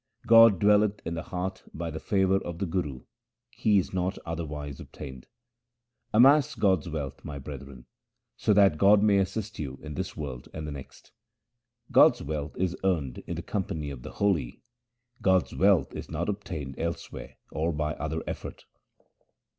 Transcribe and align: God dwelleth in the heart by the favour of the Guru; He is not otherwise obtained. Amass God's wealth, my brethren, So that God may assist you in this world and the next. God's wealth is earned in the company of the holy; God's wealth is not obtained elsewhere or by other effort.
God 0.25 0.59
dwelleth 0.59 0.99
in 1.05 1.13
the 1.13 1.21
heart 1.21 1.61
by 1.75 1.91
the 1.91 1.99
favour 1.99 2.37
of 2.37 2.57
the 2.57 2.65
Guru; 2.65 3.03
He 3.51 3.77
is 3.77 3.93
not 3.93 4.17
otherwise 4.25 4.79
obtained. 4.79 5.27
Amass 6.11 6.55
God's 6.55 6.89
wealth, 6.89 7.23
my 7.23 7.37
brethren, 7.37 7.85
So 8.35 8.51
that 8.53 8.79
God 8.79 9.03
may 9.03 9.19
assist 9.19 9.59
you 9.59 9.77
in 9.83 9.93
this 9.93 10.17
world 10.17 10.47
and 10.55 10.65
the 10.65 10.71
next. 10.71 11.11
God's 11.91 12.23
wealth 12.23 12.57
is 12.57 12.75
earned 12.83 13.19
in 13.27 13.35
the 13.35 13.43
company 13.43 13.91
of 13.91 14.01
the 14.01 14.13
holy; 14.13 14.63
God's 15.21 15.53
wealth 15.53 15.93
is 15.93 16.09
not 16.09 16.29
obtained 16.29 16.79
elsewhere 16.79 17.37
or 17.51 17.71
by 17.71 17.93
other 17.93 18.23
effort. 18.25 18.65